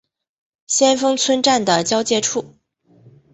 [0.65, 2.55] 先锋村站的交界处。